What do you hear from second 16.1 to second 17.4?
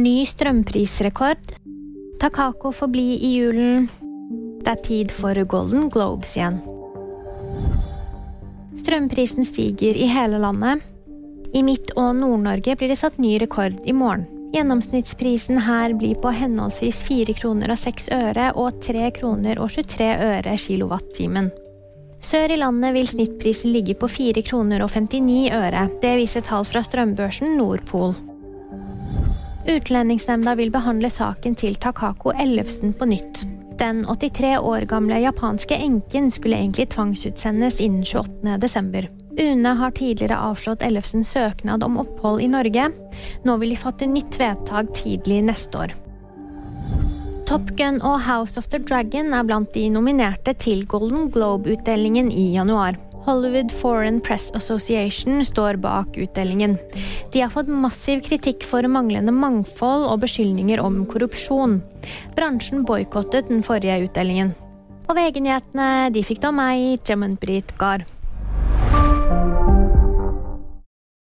på henholdsvis 4